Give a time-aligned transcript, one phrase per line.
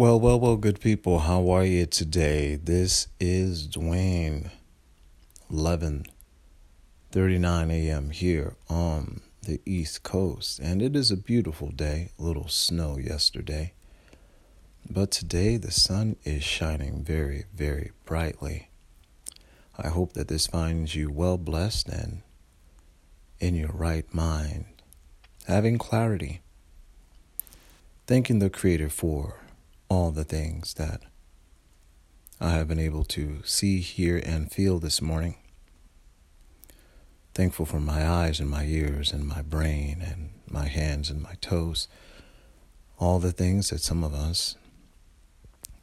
[0.00, 1.18] Well, well, well, good people.
[1.18, 2.54] How are you today?
[2.54, 4.52] This is Dwayne.
[5.50, 8.10] 11:39 a.m.
[8.10, 12.12] here on the East Coast, and it is a beautiful day.
[12.16, 13.72] A little snow yesterday,
[14.88, 18.70] but today the sun is shining very, very brightly.
[19.76, 22.22] I hope that this finds you well blessed and
[23.40, 24.66] in your right mind,
[25.48, 26.40] having clarity,
[28.06, 29.40] thanking the Creator for
[29.88, 31.02] all the things that
[32.40, 35.36] I have been able to see, hear, and feel this morning.
[37.34, 41.34] Thankful for my eyes and my ears and my brain and my hands and my
[41.40, 41.88] toes.
[42.98, 44.56] All the things that some of us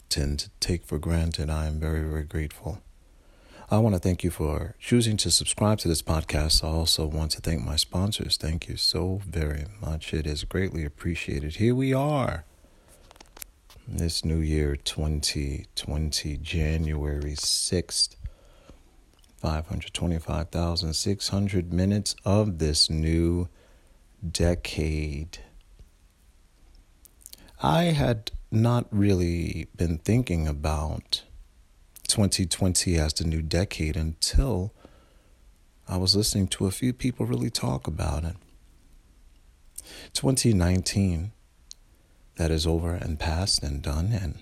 [0.10, 2.82] tend to take for granted, I am very, very grateful.
[3.72, 6.64] I want to thank you for choosing to subscribe to this podcast.
[6.64, 8.38] I also want to thank my sponsors.
[8.38, 10.14] Thank you so very much.
[10.14, 11.56] It is greatly appreciated.
[11.56, 12.46] Here we are
[13.88, 18.16] this new year 2020 January 6th
[19.38, 23.48] 525,600 minutes of this new
[24.28, 25.38] decade.
[27.62, 31.22] I had not really been thinking about
[32.08, 34.74] 2020 as the new decade until
[35.88, 38.38] I was listening to a few people really talk about it.
[40.14, 41.34] 2019
[42.38, 44.40] that is over and past and done, and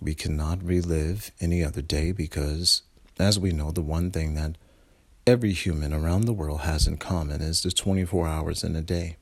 [0.00, 2.82] we cannot relive any other day because,
[3.18, 4.56] as we know, the one thing that
[5.26, 9.16] every human around the world has in common is the 24 hours in a day.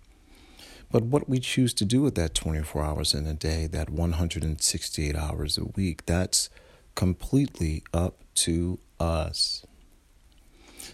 [0.91, 5.17] But what we choose to do with that 24 hours in a day, that 168
[5.17, 6.49] hours a week, that's
[6.95, 9.66] completely up to us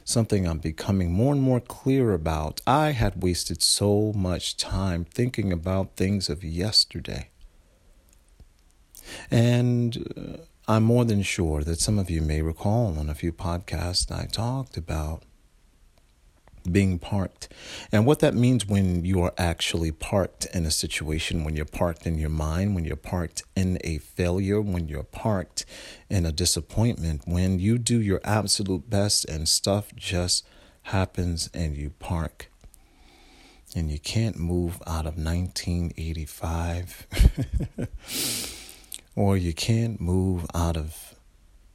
[0.04, 2.60] something I'm becoming more and more clear about.
[2.66, 7.28] I had wasted so much time thinking about things of yesterday.
[9.30, 13.32] And uh, I'm more than sure that some of you may recall on a few
[13.32, 15.24] podcasts I talked about
[16.70, 17.48] being parked.
[17.90, 22.06] And what that means when you are actually parked in a situation, when you're parked
[22.06, 25.64] in your mind, when you're parked in a failure, when you're parked
[26.08, 30.46] in a disappointment, when you do your absolute best and stuff just
[30.84, 32.48] happens and you park.
[33.74, 37.06] And you can't move out of 1985.
[39.16, 41.14] or you can't move out of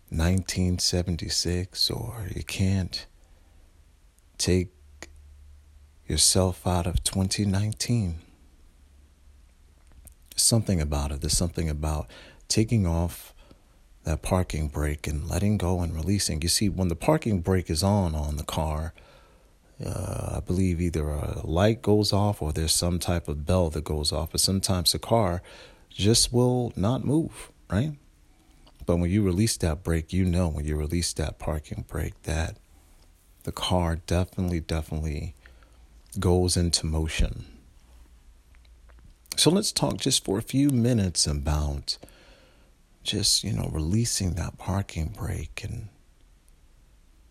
[0.10, 3.06] 1976, or you can't
[4.38, 4.70] take
[6.10, 8.20] yourself out of 2019.
[10.30, 11.22] There's something about it.
[11.22, 12.08] There's something about
[12.48, 13.34] taking off
[14.04, 16.42] that parking brake and letting go and releasing.
[16.42, 18.94] You see, when the parking brake is on on the car,
[19.86, 23.84] uh, I believe either a light goes off or there's some type of bell that
[23.84, 25.42] goes off, but sometimes the car
[25.90, 27.94] just will not move, right?
[28.86, 32.58] But when you release that brake, you know when you release that parking brake that
[33.44, 35.36] the car definitely, definitely
[36.20, 37.46] goes into motion.
[39.36, 41.98] So let's talk just for a few minutes about
[43.04, 45.90] just, you know, releasing that parking brake and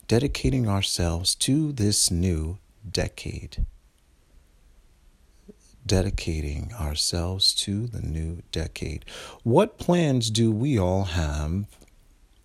[0.06, 3.66] dedicating ourselves to this new decade.
[5.84, 9.04] Dedicating ourselves to the new decade.
[9.42, 11.66] What plans do we all have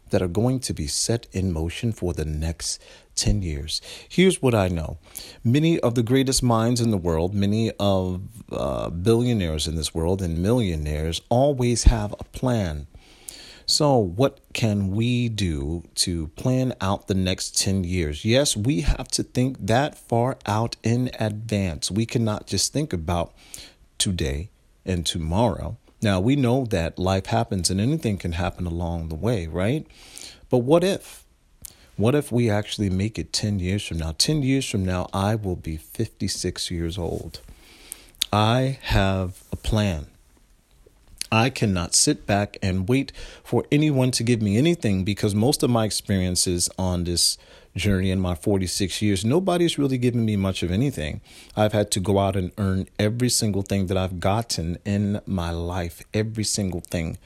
[0.10, 2.82] that are going to be set in motion for the next
[3.22, 3.82] 10 years.
[4.10, 4.98] Here's what I know
[5.44, 8.22] many of the greatest minds in the world, many of
[8.52, 12.88] uh, billionaires in this world, and millionaires always have a plan.
[13.68, 18.26] So, what can we do to plan out the next 10 years?
[18.26, 21.92] Yes, we have to think that far out in advance.
[21.92, 23.34] We cannot just think about
[23.98, 24.50] today
[24.84, 25.78] and tomorrow.
[26.02, 29.86] Now, we know that life happens and anything can happen along the way, right?
[30.50, 31.24] But what if?
[32.02, 34.16] What if we actually make it 10 years from now?
[34.18, 37.42] 10 years from now, I will be 56 years old.
[38.34, 40.08] I have a plan.
[41.32, 43.12] I cannot sit back and wait
[43.44, 47.38] for anyone to give me anything because most of my experiences on this
[47.76, 51.22] journey in my 46 years, nobody's really given me much of anything.
[51.56, 55.52] I've had to go out and earn every single thing that I've gotten in my
[55.52, 57.20] life, every single thing.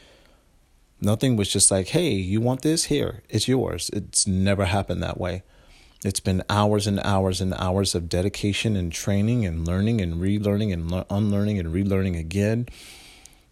[1.02, 2.86] Nothing was just like, hey, you want this?
[2.86, 3.90] Here, it's yours.
[3.94, 5.44] It's never happened that way.
[6.04, 10.72] It's been hours and hours and hours of dedication and training and learning and relearning
[10.72, 12.68] and le- unlearning and relearning again.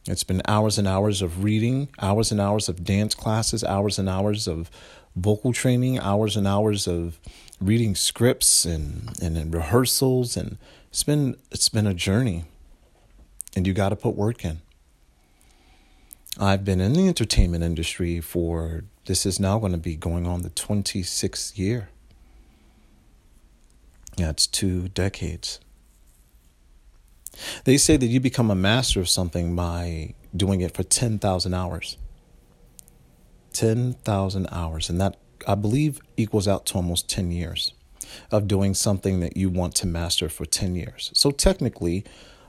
[0.06, 4.08] It's been hours and hours of reading, hours and hours of dance classes, hours and
[4.08, 4.70] hours of
[5.16, 7.20] vocal training, hours and hours of
[7.60, 10.58] reading scripts and, and, and rehearsals and
[10.90, 12.46] it's been it's been a journey.
[13.56, 14.62] And you got to put work in.
[16.40, 20.42] I've been in the entertainment industry for this is now going to be going on
[20.42, 21.90] the 26th year.
[24.18, 25.60] That's two decades.
[27.66, 31.98] They say that you become a master of something by doing it for 10,000 hours.
[33.54, 34.90] 10,000 hours.
[34.90, 37.74] And that, I believe, equals out to almost 10 years
[38.32, 41.12] of doing something that you want to master for 10 years.
[41.14, 42.04] So technically,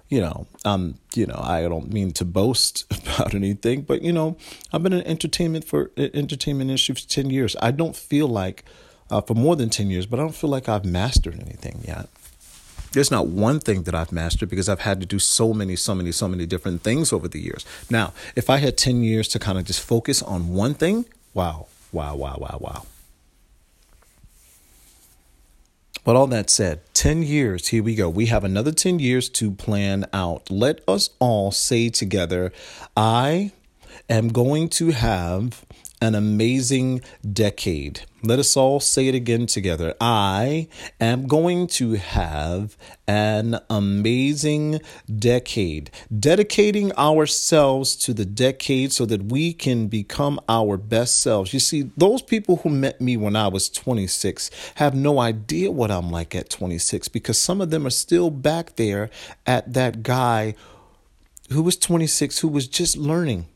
[0.09, 4.37] you know, um, you know, I don't mean to boast about anything, but you know,
[4.73, 7.56] I've been in entertainment for entertainment industry for 10 years.
[7.61, 8.65] I don't feel like
[9.11, 12.09] uh, for more than 10 years, but I don't feel like I've mastered anything yet.
[12.93, 15.97] There's not one thing that I've mastered because I've had to do so many, so
[15.97, 17.67] many, so many different things over the years.
[17.91, 21.67] Now, if I had 10 years to kind of just focus on one thing, wow,
[21.91, 22.87] wow, wow, wow, wow.
[26.05, 28.11] But all that said, 10 years, here we go.
[28.11, 30.51] We have another 10 years to plan out.
[30.51, 32.53] Let us all say together,
[32.95, 33.53] I
[34.11, 35.65] am going to have
[36.03, 37.01] an amazing
[37.33, 38.03] decade.
[38.25, 39.94] Let us all say it again together.
[40.00, 40.69] I
[40.99, 42.75] am going to have
[43.06, 44.81] an amazing
[45.15, 45.91] decade.
[46.19, 51.53] Dedicating ourselves to the decade so that we can become our best selves.
[51.53, 55.91] You see, those people who met me when I was 26 have no idea what
[55.91, 59.11] I'm like at 26 because some of them are still back there
[59.47, 60.55] at that guy
[61.50, 63.49] who was 26 who was just learning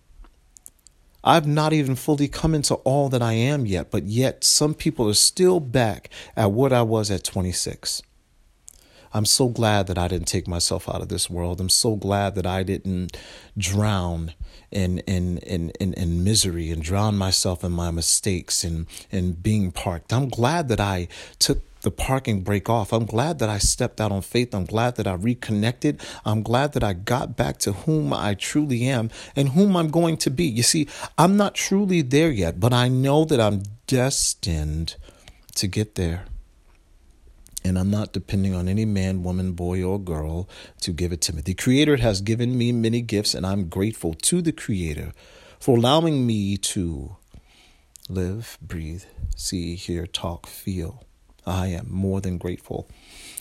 [1.24, 5.08] I've not even fully come into all that I am yet, but yet some people
[5.08, 8.02] are still back at what I was at 26.
[9.12, 11.60] I'm so glad that I didn't take myself out of this world.
[11.60, 13.16] I'm so glad that I didn't
[13.56, 14.34] drown
[14.70, 19.72] in in in in, in misery and drown myself in my mistakes and and being
[19.72, 20.12] parked.
[20.12, 22.92] I'm glad that I took the parking brake off.
[22.92, 24.54] I'm glad that I stepped out on faith.
[24.54, 26.02] I'm glad that I reconnected.
[26.22, 30.18] I'm glad that I got back to whom I truly am and whom I'm going
[30.18, 30.44] to be.
[30.44, 30.86] You see,
[31.16, 34.96] I'm not truly there yet, but I know that I'm destined
[35.54, 36.26] to get there.
[37.64, 40.46] And I'm not depending on any man, woman, boy, or girl
[40.82, 41.40] to give it to me.
[41.40, 45.14] The Creator has given me many gifts, and I'm grateful to the Creator
[45.58, 47.16] for allowing me to
[48.10, 49.04] live, breathe,
[49.36, 51.07] see, hear, talk, feel
[51.48, 52.88] I am more than grateful.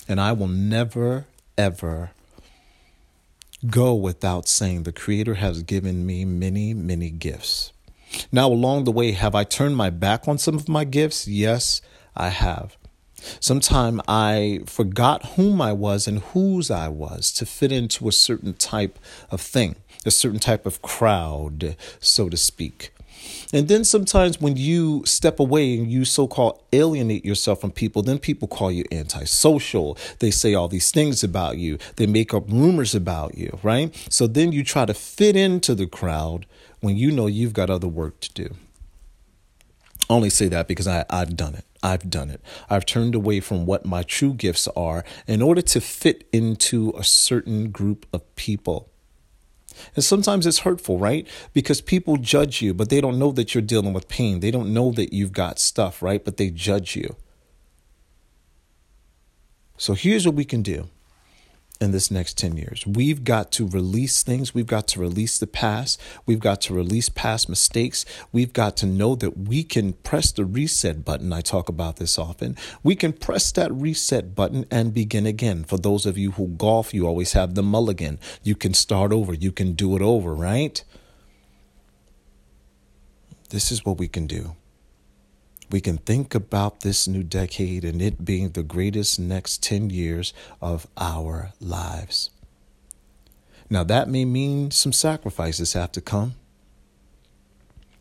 [0.07, 1.25] And I will never,
[1.57, 2.12] ever
[3.69, 7.74] go without saying the Creator has given me many, many gifts.
[8.31, 11.27] Now, along the way, have I turned my back on some of my gifts?
[11.27, 11.81] Yes,
[12.15, 12.77] I have.
[13.39, 18.53] Sometime I forgot whom I was and whose I was to fit into a certain
[18.53, 19.00] type
[19.30, 19.75] of thing,
[20.06, 22.92] a certain type of crowd, so to speak.
[23.53, 28.03] And then sometimes when you step away and you so called alienate yourself from people,
[28.03, 29.97] then people call you antisocial.
[30.19, 33.95] They say all these things about you, they make up rumors about you, right?
[34.09, 36.45] So then you try to fit into the crowd
[36.81, 38.55] when you know you've got other work to do.
[40.09, 41.65] I only say that because I, I've done it.
[41.83, 42.41] I've done it.
[42.69, 47.03] I've turned away from what my true gifts are in order to fit into a
[47.03, 48.89] certain group of people.
[49.95, 51.27] And sometimes it's hurtful, right?
[51.53, 54.39] Because people judge you, but they don't know that you're dealing with pain.
[54.39, 56.24] They don't know that you've got stuff, right?
[56.24, 57.15] But they judge you.
[59.77, 60.89] So here's what we can do
[61.79, 62.85] in this next 10 years.
[62.85, 64.53] We've got to release things.
[64.53, 66.00] We've got to release the past.
[66.25, 68.05] We've got to release past mistakes.
[68.31, 71.31] We've got to know that we can press the reset button.
[71.31, 72.55] I talk about this often.
[72.84, 75.63] We can press that reset button and begin again.
[75.63, 78.19] For those of you who golf, you always have the mulligan.
[78.43, 79.34] You can start over.
[79.34, 80.84] You can do it over, right?
[83.50, 84.55] This is what we can do
[85.69, 90.33] we can think about this new decade and it being the greatest next 10 years
[90.62, 92.29] of our lives.
[93.69, 96.36] Now, that may mean some sacrifices have to come.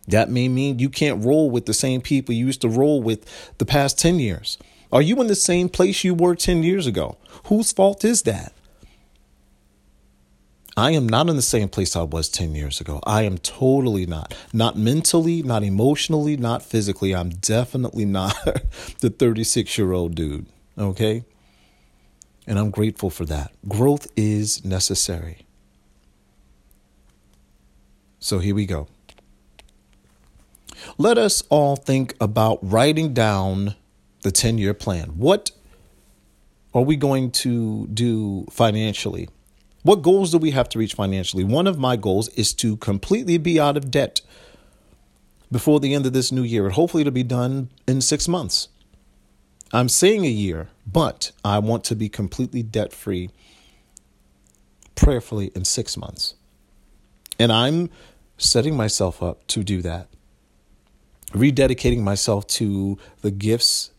[0.07, 3.27] That may mean you can't roll with the same people you used to roll with
[3.59, 4.59] the past 10 years.
[4.93, 7.17] Are you in the same place you were 10 years ago?
[7.47, 8.53] Whose fault is that?
[10.79, 13.01] I am not in the same place I was 10 years ago.
[13.07, 14.35] I am totally not.
[14.53, 17.15] Not mentally, not emotionally, not physically.
[17.15, 18.37] I'm definitely not
[19.01, 20.47] the 36 year old dude.
[20.77, 21.25] Okay?
[22.47, 23.53] And I'm grateful for that.
[23.67, 25.47] Growth is necessary.
[28.19, 28.87] So here we go.
[30.99, 33.77] Let us all think about writing down
[34.23, 35.17] the 10 year plan.
[35.17, 35.53] What
[36.75, 39.31] are we going to do financially?
[39.87, 41.45] What goals do we have to reach financially?
[41.45, 44.21] One of my goals is to completely be out of debt
[45.53, 48.67] before the end of this new year, and hopefully it'll be done in six months.
[49.73, 53.31] I'm saying a year, but I want to be completely debt free
[54.97, 56.35] prayerfully in six months.
[57.39, 57.89] And I'm
[58.39, 60.09] setting myself up to do that,
[61.31, 63.93] rededicating myself to the gifts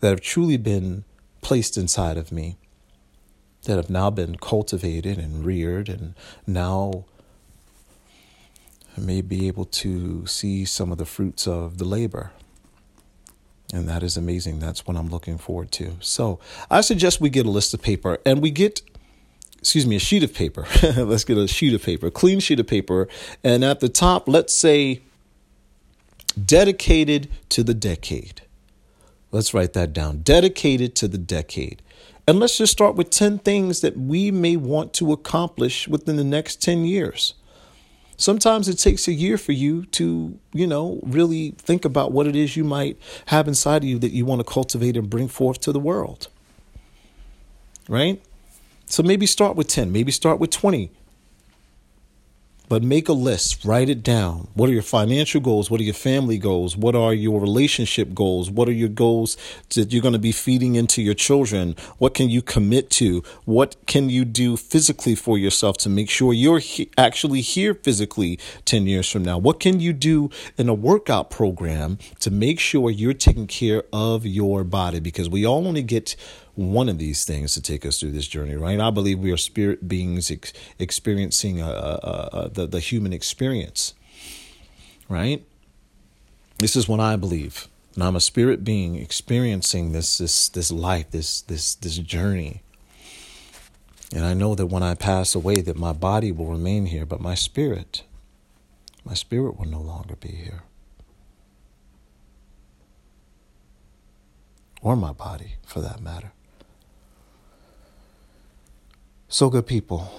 [0.00, 1.04] that have truly been
[1.42, 2.56] placed inside of me,
[3.66, 6.14] that have now been cultivated and reared, and
[6.46, 7.04] now
[8.96, 12.32] may be able to see some of the fruits of the labor.
[13.72, 14.60] And that is amazing.
[14.60, 15.96] That's what I'm looking forward to.
[16.00, 16.38] So
[16.70, 18.80] I suggest we get a list of paper and we get,
[19.58, 20.66] excuse me, a sheet of paper.
[20.96, 23.08] let's get a sheet of paper, clean sheet of paper.
[23.42, 25.02] And at the top, let's say
[26.42, 28.42] dedicated to the decade.
[29.32, 30.18] Let's write that down.
[30.18, 31.82] Dedicated to the decade.
[32.28, 36.24] And let's just start with 10 things that we may want to accomplish within the
[36.24, 37.34] next 10 years.
[38.16, 42.34] Sometimes it takes a year for you to, you know, really think about what it
[42.34, 45.60] is you might have inside of you that you want to cultivate and bring forth
[45.60, 46.28] to the world.
[47.88, 48.20] Right?
[48.86, 50.90] So maybe start with 10, maybe start with 20,
[52.68, 54.48] but make a list, write it down.
[54.54, 55.70] What are your financial goals?
[55.70, 56.76] What are your family goals?
[56.76, 58.50] What are your relationship goals?
[58.50, 59.36] What are your goals
[59.74, 61.76] that you're going to be feeding into your children?
[61.98, 63.22] What can you commit to?
[63.44, 68.38] What can you do physically for yourself to make sure you're he- actually here physically
[68.64, 69.38] 10 years from now?
[69.38, 74.26] What can you do in a workout program to make sure you're taking care of
[74.26, 75.00] your body?
[75.00, 76.16] Because we all only get
[76.56, 78.80] one of these things to take us through this journey, right?
[78.80, 83.94] I believe we are spirit beings ex- experiencing a, a, a, the, the human experience,
[85.08, 85.44] right?
[86.58, 87.68] This is what I believe.
[87.94, 92.62] And I'm a spirit being experiencing this this this life, this this this journey.
[94.14, 97.20] And I know that when I pass away that my body will remain here, but
[97.20, 98.02] my spirit
[99.06, 100.64] my spirit will no longer be here.
[104.82, 106.32] Or my body, for that matter.
[109.36, 110.10] So, good people,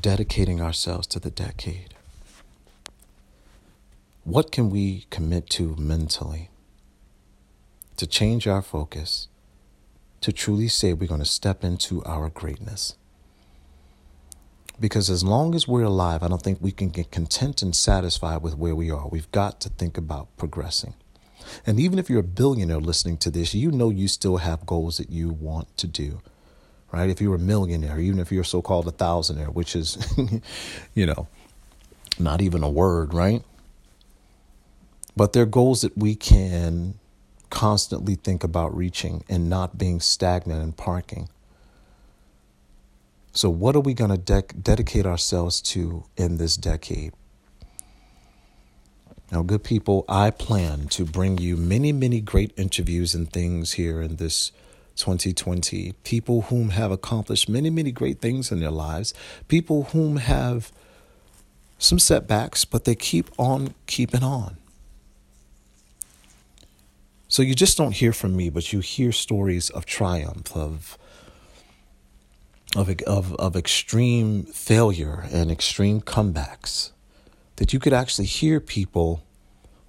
[0.00, 1.92] dedicating ourselves to the decade.
[4.22, 6.50] What can we commit to mentally
[7.96, 9.26] to change our focus,
[10.20, 12.94] to truly say we're going to step into our greatness?
[14.78, 18.40] Because as long as we're alive, I don't think we can get content and satisfied
[18.40, 19.08] with where we are.
[19.08, 20.94] We've got to think about progressing.
[21.66, 24.98] And even if you're a billionaire listening to this, you know you still have goals
[24.98, 26.20] that you want to do
[26.92, 27.10] right?
[27.10, 29.98] If you're a millionaire, even if you're so called a thousandaire, which is,
[30.94, 31.28] you know,
[32.18, 33.42] not even a word, right?
[35.16, 36.94] But they're goals that we can
[37.50, 41.28] constantly think about reaching and not being stagnant and parking.
[43.32, 47.12] So, what are we going to de- dedicate ourselves to in this decade?
[49.30, 54.00] Now, good people, I plan to bring you many, many great interviews and things here
[54.00, 54.52] in this
[54.96, 55.92] 2020.
[56.04, 59.14] People whom have accomplished many, many great things in their lives.
[59.48, 60.72] People whom have
[61.78, 64.56] some setbacks, but they keep on keeping on.
[67.28, 70.96] So you just don't hear from me, but you hear stories of triumph, of
[72.74, 76.92] of of, of extreme failure and extreme comebacks.
[77.56, 79.22] That you could actually hear people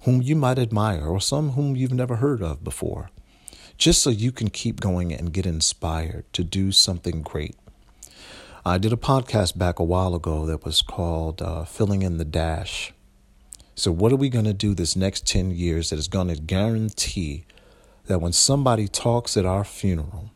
[0.00, 3.10] whom you might admire or some whom you've never heard of before
[3.78, 7.56] just so you can keep going and get inspired to do something great.
[8.66, 12.24] I did a podcast back a while ago that was called uh, Filling in the
[12.24, 12.92] Dash.
[13.76, 16.34] So, what are we going to do this next 10 years that is going to
[16.34, 17.44] guarantee
[18.06, 20.32] that when somebody talks at our funeral,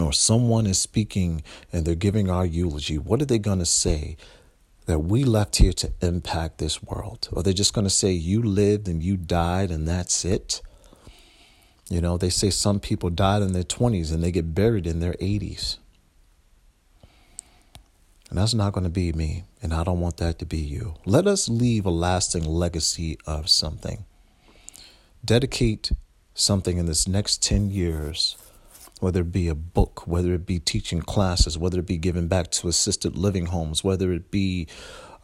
[0.00, 1.42] or someone is speaking
[1.72, 4.16] and they're giving our eulogy, what are they going to say
[4.86, 7.28] that we left here to impact this world?
[7.36, 10.60] Are they just going to say, you lived and you died and that's it?
[11.88, 15.00] You know, they say some people died in their 20s and they get buried in
[15.00, 15.78] their 80s.
[18.28, 20.96] And that's not going to be me, and I don't want that to be you.
[21.06, 24.04] Let us leave a lasting legacy of something.
[25.24, 25.92] Dedicate
[26.34, 28.36] something in this next 10 years,
[29.00, 32.50] whether it be a book, whether it be teaching classes, whether it be giving back
[32.50, 34.68] to assisted living homes, whether it be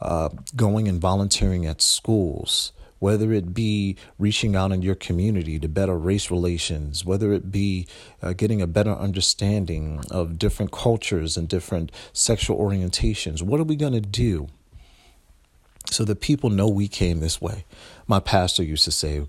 [0.00, 2.72] uh, going and volunteering at schools,
[3.04, 7.86] whether it be reaching out in your community to better race relations, whether it be
[8.22, 13.42] uh, getting a better understanding of different cultures and different sexual orientations.
[13.42, 14.48] What are we going to do
[15.90, 17.66] so that people know we came this way?
[18.06, 19.26] My pastor used to say,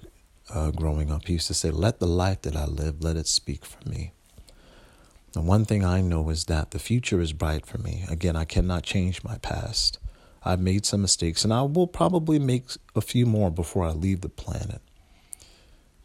[0.54, 3.28] uh, growing up, he used to say, Let the life that I live, let it
[3.28, 4.14] speak for me.
[5.34, 8.06] The one thing I know is that the future is bright for me.
[8.10, 10.00] Again, I cannot change my past.
[10.46, 14.22] I've made some mistakes, and I will probably make a few more before I leave
[14.22, 14.82] the planet.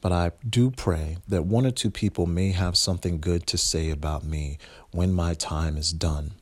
[0.00, 3.90] But I do pray that one or two people may have something good to say
[3.90, 4.56] about me
[4.92, 6.32] when my time is done.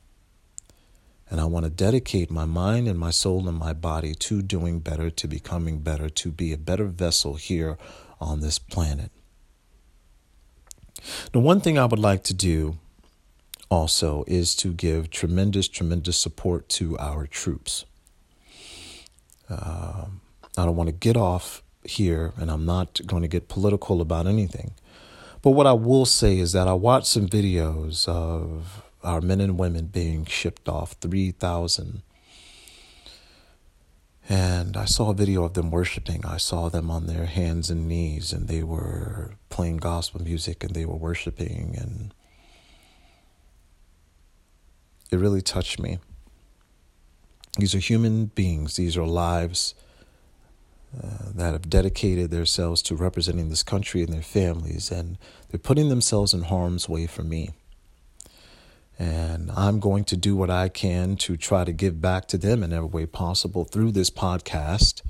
[1.29, 4.79] And I want to dedicate my mind and my soul and my body to doing
[4.79, 7.77] better, to becoming better, to be a better vessel here
[8.21, 9.11] on this planet.
[11.33, 12.79] The one thing I would like to do
[13.71, 17.85] also is to give tremendous, tremendous support to our troops.
[19.49, 20.07] Uh,
[20.57, 24.27] I don't want to get off here, and I'm not going to get political about
[24.27, 24.73] anything.
[25.43, 29.59] But what I will say is that I watched some videos of our men and
[29.59, 32.03] women being shipped off 3,000.
[34.29, 36.25] And I saw a video of them worshiping.
[36.27, 40.75] I saw them on their hands and knees, and they were playing gospel music and
[40.75, 41.75] they were worshiping.
[41.79, 42.13] And
[45.11, 45.99] it really touched me.
[47.57, 49.75] These are human beings, these are lives
[50.97, 55.89] uh, that have dedicated themselves to representing this country and their families, and they're putting
[55.89, 57.51] themselves in harm's way for me.
[58.99, 62.63] And I'm going to do what I can to try to give back to them
[62.63, 65.03] in every way possible through this podcast.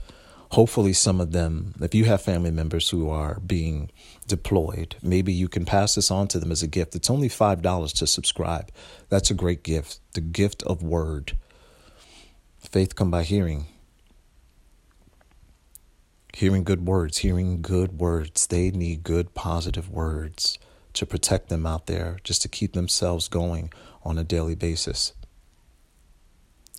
[0.53, 3.91] Hopefully, some of them, if you have family members who are being
[4.27, 6.95] deployed, maybe you can pass this on to them as a gift.
[6.95, 8.71] It's only $5 to subscribe.
[9.11, 10.01] That's a great gift.
[10.15, 11.37] The gift of word.
[12.59, 13.67] Faith come by hearing.
[16.35, 18.47] Hearing good words, hearing good words.
[18.47, 20.59] They need good, positive words
[20.95, 23.71] to protect them out there, just to keep themselves going
[24.03, 25.13] on a daily basis.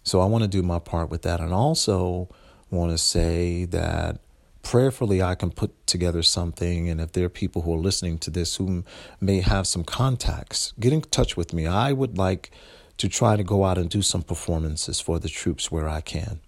[0.03, 1.39] So I want to do my part with that.
[1.39, 2.29] And also
[2.71, 4.19] want to say that
[4.61, 6.89] prayerfully I can put together something.
[6.89, 8.83] And if there are people who are listening to this who
[9.19, 11.65] may have some contacts, get in touch with me.
[11.65, 12.51] I would like
[12.97, 16.41] to try to go out and do some performances for the troops where I can.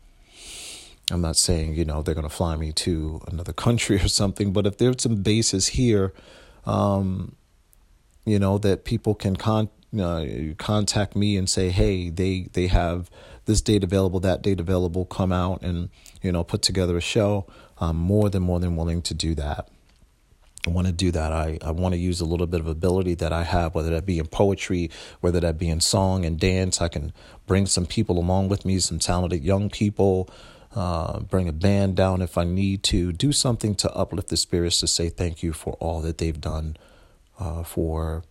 [1.09, 4.53] I'm not saying, you know, they're going to fly me to another country or something,
[4.53, 6.13] but if there's some bases here,
[6.65, 7.35] um,
[8.25, 10.25] you know, that people can con- uh,
[10.57, 13.09] contact me and say, hey, they, they have
[13.45, 15.89] this date available, that date available, come out and,
[16.21, 17.45] you know, put together a show.
[17.80, 19.69] I'm more than, more than willing to do that.
[20.65, 21.34] I want to do that.
[21.34, 24.06] I, I want to use a little bit of ability that I have, whether that
[24.06, 26.82] be in poetry, whether that be in song and dance.
[26.82, 27.13] I can
[27.47, 30.30] bring some people along with me, some talented young people,
[30.75, 34.80] uh, bring a band down if I need to, do something to uplift the spirits
[34.82, 36.77] to say thank you for all that they've done
[37.39, 38.23] uh, for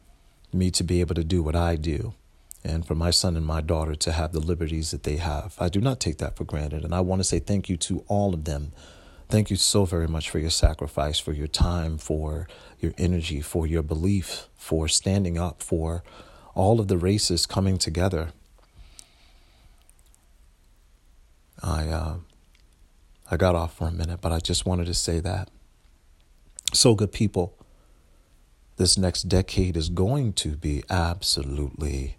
[0.53, 2.15] me to be able to do what I do
[2.63, 5.57] and for my son and my daughter to have the liberties that they have.
[5.59, 6.85] I do not take that for granted.
[6.85, 8.73] And I want to say thank you to all of them
[9.31, 12.49] Thank you so very much for your sacrifice, for your time, for
[12.81, 16.03] your energy, for your belief, for standing up, for
[16.57, 18.33] all of the races coming together.
[21.63, 22.17] I uh,
[23.31, 25.49] I got off for a minute, but I just wanted to say that.
[26.73, 27.57] So good people,
[28.79, 32.17] this next decade is going to be absolutely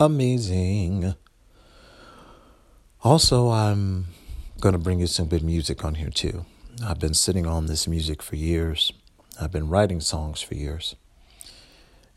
[0.00, 1.14] amazing.
[3.04, 4.06] Also, I'm
[4.60, 6.46] going to bring you some good music on here too.
[6.84, 8.92] I've been sitting on this music for years.
[9.38, 10.96] I've been writing songs for years.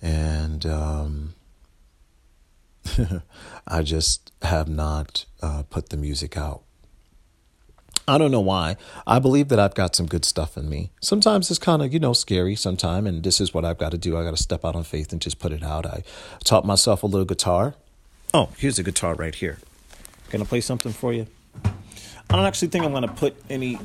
[0.02, 1.36] And um,
[3.68, 6.64] I just have not uh, put the music out.
[8.08, 8.76] I don't know why.
[9.08, 10.92] I believe that I've got some good stuff in me.
[11.02, 13.98] Sometimes it's kind of, you know, scary sometimes, and this is what I've got to
[13.98, 14.18] do.
[14.18, 15.86] I got to step out on faith and just put it out.
[15.86, 16.04] I
[16.44, 17.76] taught myself a little guitar.
[18.34, 19.60] Oh, here's a guitar right here.
[20.30, 21.28] Can I play something for you?
[21.64, 23.78] I don't actually think I'm going to put any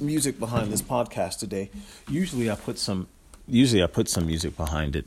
[0.00, 1.70] music behind this podcast today.
[2.08, 3.08] Usually I put some
[3.48, 5.06] usually I put some music behind it.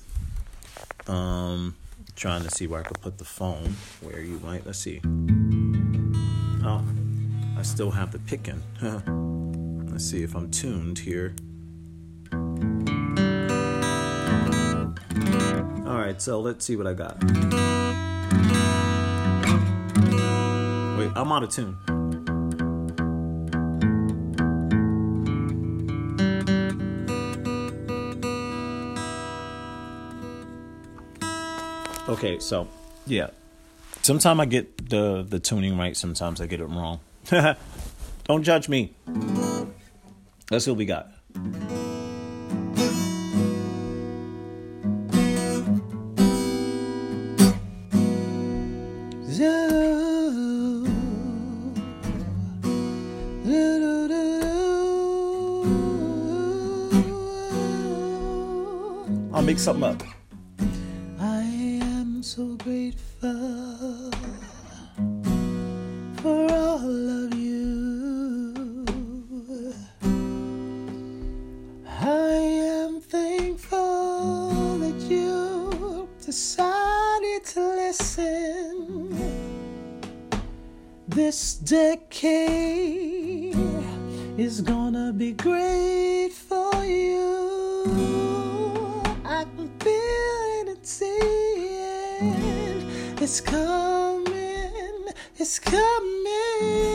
[1.07, 1.75] Um
[2.15, 5.01] trying to see where I could put the phone where you might let's see.
[6.65, 6.83] Oh,
[7.57, 8.61] I still have the picking.
[9.91, 11.35] let's see if I'm tuned here.
[15.85, 17.23] All right, so let's see what I got.
[20.97, 21.77] Wait, I'm out of tune.
[32.09, 32.67] Okay, so
[33.05, 33.29] yeah.
[34.01, 36.99] Sometimes I get the the tuning right, sometimes I get it wrong.
[38.25, 38.93] Don't judge me.
[40.51, 41.09] Let's see what we got.
[59.33, 60.03] I'll make something up.
[63.23, 64.02] This
[93.23, 95.07] It's coming,
[95.37, 96.92] it's coming.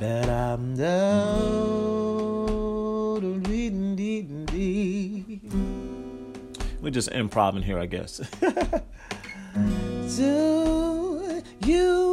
[0.00, 2.04] That I'm down.
[6.80, 8.20] We're just improvising here, I guess.
[10.06, 12.03] so you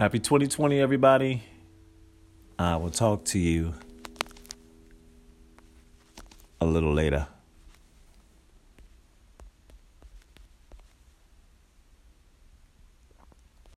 [0.00, 1.42] Happy 2020, everybody.
[2.58, 3.74] I will talk to you
[6.58, 7.26] a little later.